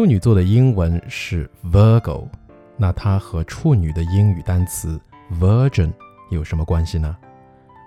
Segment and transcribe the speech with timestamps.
[0.00, 2.26] 处女座的英文是 Virgo，
[2.78, 4.98] 那它和处女的英语单词
[5.38, 5.92] Virgin
[6.30, 7.14] 有什么关系呢？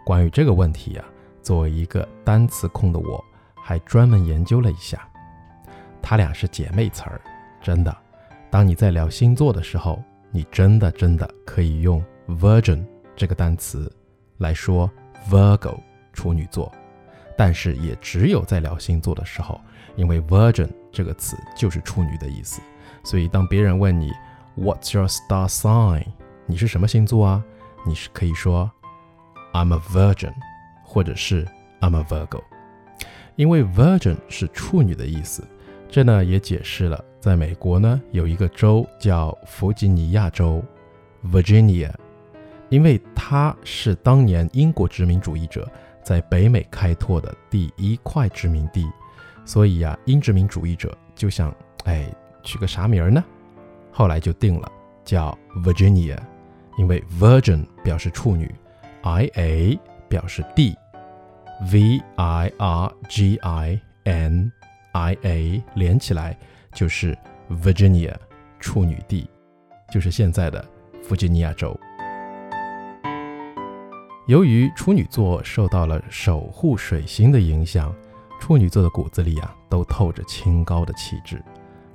[0.05, 1.03] 关于这个问题呀，
[1.41, 5.09] 作为一个单词控的我，还专门研究了一下，
[6.03, 7.19] 它俩是姐妹词儿，
[7.63, 7.97] 真的。
[8.51, 13.91] 当你在聊星座的时候，你真的真的可以用 Virgin 这个单词
[14.37, 14.87] 来说
[15.31, 15.79] Virgo
[16.13, 16.71] 处女座，
[17.35, 19.59] 但是也只有在聊星座的时候，
[19.95, 22.61] 因为 Virgin 这个词就是处女的意思，
[23.03, 24.11] 所以当别人问你
[24.55, 26.05] What's your star sign？
[26.45, 27.43] 你是什么星座啊？
[27.85, 28.71] 你是可以说。
[29.53, 30.33] I'm a virgin，
[30.83, 31.45] 或者是
[31.79, 32.41] I'm a Virgo，
[33.35, 35.47] 因为 virgin 是处女的意思，
[35.87, 40.63] 这呢也解释了在美国呢有一个州叫弗吉尼亚州
[41.23, 41.91] （Virginia），
[42.69, 45.71] 因为它是当年英国殖民主义者
[46.03, 48.89] 在北美开拓的第一块殖民地，
[49.45, 51.53] 所以呀，英殖民主义者就想，
[51.85, 52.07] 哎，
[52.43, 53.23] 取个啥名儿呢？
[53.91, 54.71] 后来就定了
[55.03, 56.17] 叫 Virginia，
[56.77, 58.53] 因为 virgin 表示处女。
[59.03, 60.77] I A 表示地
[61.71, 64.49] ，V I R G I N
[64.93, 66.37] I A 连起来
[66.73, 67.17] 就是
[67.49, 68.15] Virginia
[68.61, 69.29] 处女地，
[69.91, 70.65] 就是现在的
[71.01, 71.77] 弗吉尼亚州。
[74.25, 77.93] 由于处女座受到了守护水星的影响，
[78.43, 81.41] 处女座的骨子里啊都透着清高的气质，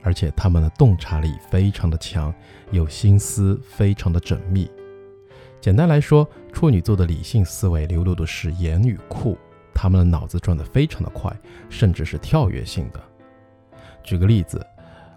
[0.02, 2.32] 而且他们的洞察力非常的强，
[2.70, 4.66] 有心思非常的缜密。
[5.60, 9.36] 简单来说，处女座的理性思维流露的是严与酷，
[9.74, 11.30] 他们的脑子转得非常的快，
[11.68, 13.00] 甚至是跳跃性的。
[14.02, 14.66] 举个例子，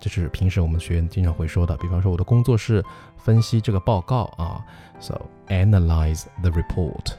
[0.00, 1.76] 这是平时我们学员经常会说的。
[1.76, 2.84] 比方说，我的工作是
[3.16, 4.60] 分析这个报告啊，
[4.98, 7.12] so analyze the report。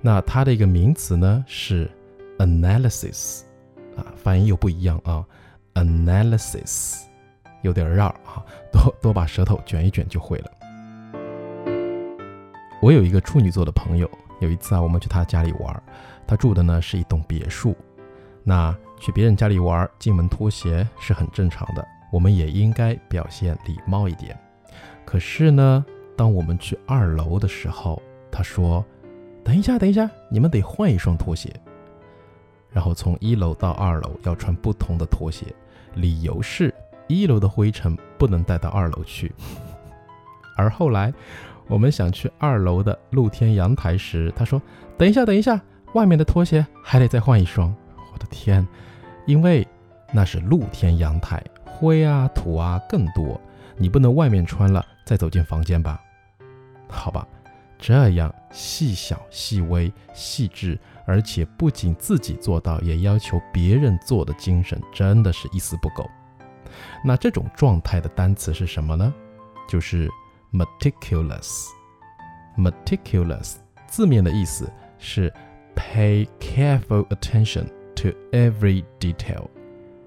[0.00, 1.90] 那它的一个名词呢是
[2.38, 3.42] analysis，
[3.94, 5.22] 啊，发音又不一样啊，
[5.74, 7.02] analysis
[7.61, 10.51] 有点绕啊，多多把舌头卷一卷就会了。
[12.81, 14.09] 我有一个处女座的朋友。
[14.39, 15.83] 有一次啊，我们去他家里玩，
[16.27, 17.75] 他住的呢是一栋别墅。
[18.43, 24.39] 那去别人家里玩，进门脱鞋是很正常的，我们也应该表现礼貌一点。
[25.03, 25.83] 可是呢，
[26.15, 27.99] 当我们去二楼的时候，
[28.31, 28.85] 他说
[29.43, 31.51] ：“等一下，等一下，你们得换一双拖鞋。”
[32.69, 35.47] 然后从一楼到二楼要穿不同的拖鞋，
[35.95, 36.71] 理由是
[37.07, 39.33] 一楼的灰尘不能带到二楼去。
[40.55, 41.13] 而后来。
[41.69, 44.61] 我们想去二楼的露天阳台时，他说
[44.97, 45.59] ：“等一下，等一下，
[45.95, 47.75] 外面的拖鞋还得再换一双。”
[48.13, 48.65] 我的天，
[49.25, 49.67] 因为
[50.13, 53.37] 那是露天阳台，灰啊土啊更多，
[53.75, 56.01] 你不能外面穿了再走进房间吧？
[56.87, 57.27] 好吧，
[57.77, 66.09] 这样细小、细微、细致，而且不仅自己做到，也要求别人做的精神，真的是一丝不苟。
[67.03, 69.13] 那这种状态的单词是什么呢？
[69.69, 70.09] 就是。
[70.53, 71.67] meticulous。
[72.57, 75.31] meticulous 字面的意思是
[75.75, 79.45] pay careful attention to every detail，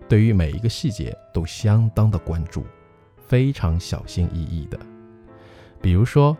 [0.08, 2.64] 对于每一个细节都相当的关注，
[3.19, 4.78] 非常小心翼翼的。
[5.82, 6.34] 比如说，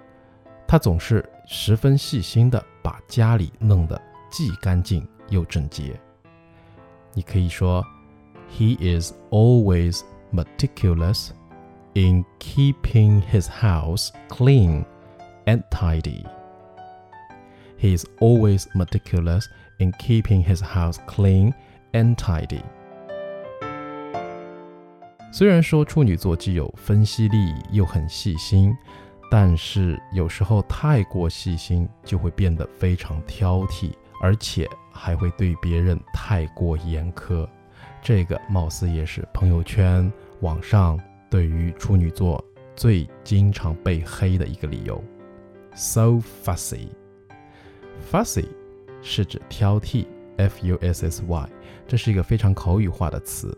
[0.67, 4.01] 他总是十分细心的把家里弄得
[4.31, 6.01] 既干净又整洁。
[7.13, 7.85] 你可以说
[8.51, 10.01] ，He is always
[10.32, 11.30] meticulous
[11.94, 14.86] in keeping his house clean
[15.46, 16.26] and tidy.
[17.78, 19.46] He is always meticulous
[19.80, 21.54] in keeping his house clean
[21.94, 22.64] and tidy.
[25.32, 28.74] 虽然说处女座既有分析力，又很细心，
[29.30, 33.92] 但是有时候太过细心就会变得非常挑剔，
[34.22, 37.46] 而且还会对别人太过严苛。
[38.03, 40.11] 这个貌似也是朋友圈、
[40.41, 40.99] 网上
[41.29, 42.43] 对于处女座
[42.75, 45.03] 最经常被黑的一个理由。
[45.75, 48.49] So fussy，fussy
[49.03, 50.07] 是指挑剔
[50.37, 51.49] ，f-u-s-s-y，
[51.87, 53.57] 这是一个非常口语化的词。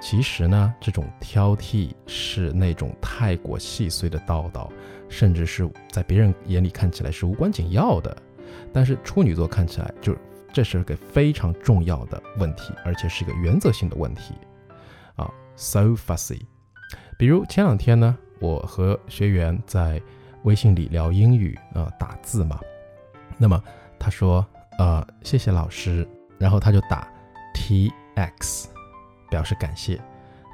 [0.00, 4.68] 其实呢，这种挑剔是那种太过细碎的叨叨，
[5.08, 8.16] 甚至是在别人眼里看起来是无关紧要的，
[8.72, 10.16] 但是处女座看起来就
[10.52, 14.34] 这是个非常重要的问题，而且是一个原则性的问题
[15.16, 15.30] 啊。
[15.56, 16.42] So fussy。
[17.18, 20.00] 比如前两天呢，我和学员在
[20.42, 22.60] 微信里聊英语啊，打字嘛，
[23.38, 23.62] 那么
[23.98, 24.46] 他说
[24.78, 26.06] 呃谢谢老师，
[26.38, 27.08] 然后他就打
[27.54, 28.68] T X。
[29.30, 29.98] 表示感谢。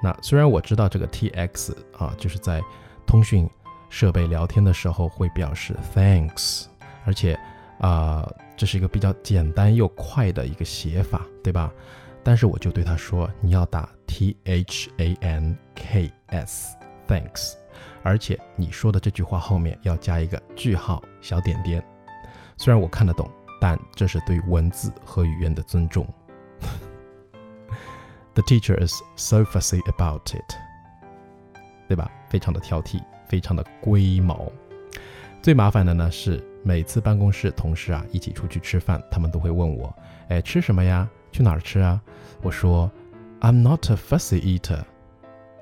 [0.01, 2.63] 那虽然我知道这个 T X 啊，就是在
[3.05, 3.51] 通讯
[3.89, 6.67] 设备聊天的时候会表示 Thanks，
[7.05, 7.37] 而且
[7.81, 8.25] 啊，
[8.59, 11.73] 这是一个比较简单又快的一个写法，对吧？
[12.25, 17.53] 但是我就对他说，你要打 T H A N K S，Thanks，
[18.03, 21.81] 而且你说的这句话后面要加一个句号小点点。
[22.57, 26.05] 虽然我看得懂，但这是对文字和语言的尊重。
[28.35, 30.55] The teacher is so fussy about it，
[31.87, 32.11] 对吧？
[32.29, 34.51] 非常的挑剔，非常的龟毛。
[35.41, 39.91] 最麻烦的呢是，每次办公室同事啊一起出去吃饭，他们都会问我
[40.29, 41.09] ：“哎，吃什么呀？
[41.33, 41.99] 去哪儿吃啊？”
[42.45, 42.91] 我说
[43.41, 44.83] ：“I'm not a fussy eater.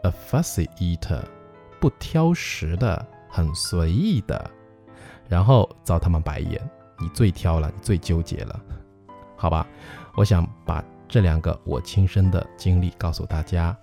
[0.03, 1.23] A fussy eater，
[1.79, 4.51] 不挑食的，很随意的。”
[5.31, 6.61] 然后遭他们白眼
[6.99, 8.61] ：“你最挑了，你最纠结了。”
[9.39, 9.65] 好吧，
[10.17, 10.83] 我想把。
[11.09, 13.77] 这两个我亲身的经历告诉大家，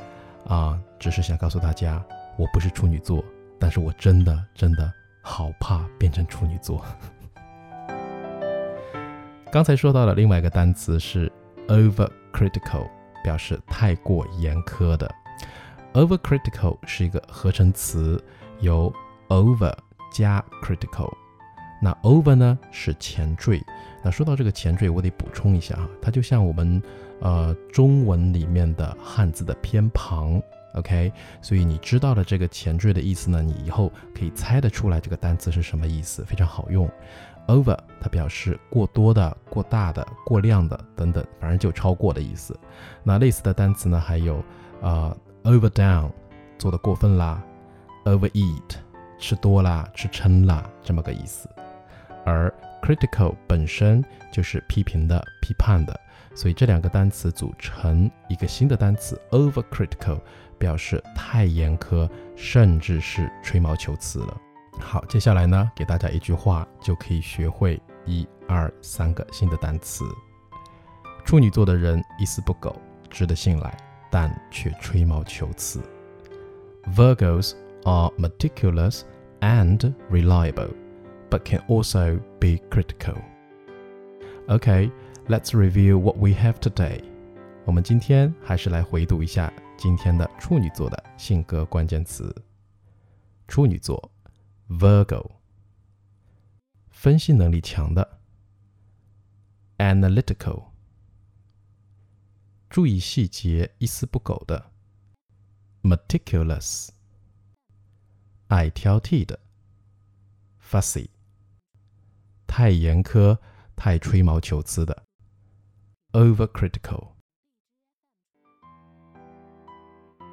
[0.45, 2.03] 啊，只是想告诉大家，
[2.37, 3.23] 我不是处女座，
[3.57, 4.91] 但是我真的真的
[5.21, 6.83] 好怕变成处女座。
[9.53, 11.31] 刚才说到了另外一个单词是
[11.67, 12.89] overcritical，
[13.23, 15.07] 表示太过严苛的。
[15.93, 18.19] overcritical 是一个合成词，
[18.61, 18.91] 由
[19.27, 19.71] over
[20.11, 21.07] 加 critical。
[21.79, 23.61] 那 over 呢是前缀。
[24.03, 26.81] 那说到这个前缀，我得补充一下啊，它就像我们。
[27.21, 30.41] 呃，中文里面的汉字的偏旁
[30.73, 31.09] ，OK，
[31.41, 36.89] 所以你知道了这个前缀的意思呢，你以后可以猜得出来这个单词是什么意思，非常好用。
[37.47, 42.57] Over 它表示过多的、过大的、过量的等等，反正就超过的意思。
[43.03, 44.43] 那类似的单词呢，还有
[44.81, 46.09] 呃，overdone
[46.57, 47.43] 做的过分啦
[48.05, 48.75] ，overeat
[49.19, 51.49] 吃多啦、吃撑啦这么个意思。
[52.25, 55.99] 而 critical 本身就是批评的、批判的。
[56.35, 60.19] 所以这两个单词组成一个新的单词 overcritical，
[60.57, 64.41] 表示太严苛，甚至是吹毛求疵了。
[64.79, 70.05] 好，接下来呢，给大家一句话就可以学会一二三个新的单词。
[71.25, 72.75] 处女座的人一丝不苟，
[73.09, 73.75] 值得信赖，
[74.11, 75.81] 但却吹毛求疵。
[76.95, 77.53] Virgos
[77.85, 79.01] are meticulous
[79.39, 80.73] and reliable,
[81.29, 83.15] but can also be critical.
[84.47, 84.91] OK,
[85.27, 87.01] let's review what we have today。
[87.65, 92.35] 我们今天还是来回读一下今天的处女座的性格关键词。
[93.47, 94.11] 处女座
[94.79, 95.35] ，Virgo，
[96.89, 98.19] 分析能力强的。
[99.77, 100.71] ；analytical，
[102.69, 104.71] 注意细节、一丝不苟的。
[105.83, 106.89] ；meticulous，
[108.47, 109.39] 爱挑剔的。
[110.61, 111.09] ；fussy，
[112.47, 113.37] 太严苛、
[113.75, 115.03] 太吹毛求疵的。
[116.13, 117.13] Overcritical。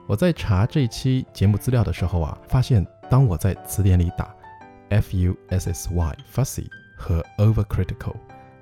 [0.06, 4.32] 我在查这期节目资料的时候啊，发现当我在词典里打
[4.88, 5.34] “fussy”
[6.32, 8.14] fussy 和 “overcritical”，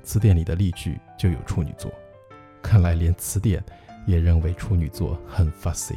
[0.02, 1.92] 词典里的例句就有处女座。
[2.62, 3.62] 看来连词典
[4.06, 5.94] 也认为处女座很 fussy。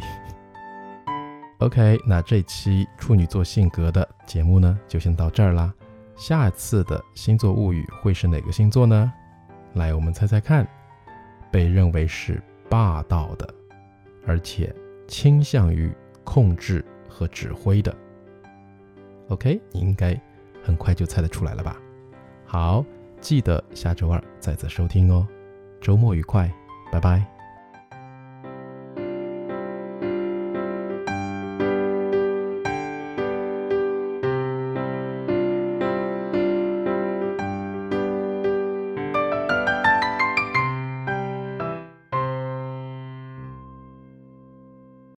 [1.60, 5.74] OK，那这期处女座性格的节目呢，就先到这儿啦。
[6.18, 9.14] 下次的星座物语会是哪个星座呢？
[9.76, 10.68] 来，我们猜猜看。
[11.50, 13.48] 被认为是霸道的，
[14.26, 14.76] 而且
[15.08, 15.92] 倾向于
[16.24, 17.96] 控制和指挥的。
[19.32, 20.20] OK，你应该
[20.62, 21.78] 很快就猜得出来了吧？
[22.46, 22.86] 好，
[23.22, 25.26] 记得下周二再次收听哦。
[25.80, 26.52] 周末愉快，
[26.92, 27.26] 拜拜。